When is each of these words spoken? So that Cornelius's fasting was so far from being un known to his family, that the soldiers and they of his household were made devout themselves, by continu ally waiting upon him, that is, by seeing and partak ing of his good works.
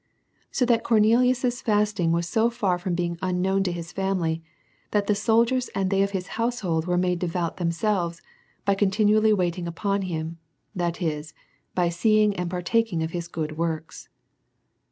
So 0.49 0.65
that 0.65 0.83
Cornelius's 0.83 1.61
fasting 1.61 2.11
was 2.11 2.27
so 2.27 2.49
far 2.49 2.79
from 2.79 2.95
being 2.95 3.19
un 3.21 3.39
known 3.39 3.61
to 3.65 3.71
his 3.71 3.91
family, 3.91 4.41
that 4.89 5.05
the 5.05 5.13
soldiers 5.13 5.69
and 5.75 5.91
they 5.91 6.01
of 6.01 6.09
his 6.09 6.29
household 6.41 6.87
were 6.87 6.97
made 6.97 7.19
devout 7.19 7.57
themselves, 7.57 8.19
by 8.65 8.73
continu 8.73 9.17
ally 9.17 9.31
waiting 9.33 9.67
upon 9.67 10.01
him, 10.01 10.39
that 10.75 11.03
is, 11.03 11.35
by 11.75 11.89
seeing 11.89 12.35
and 12.35 12.49
partak 12.49 12.91
ing 12.91 13.03
of 13.03 13.11
his 13.11 13.27
good 13.27 13.59
works. 13.59 14.09